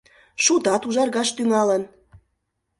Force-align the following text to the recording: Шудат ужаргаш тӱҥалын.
Шудат 0.43 0.81
ужаргаш 0.87 1.29
тӱҥалын. 1.35 1.83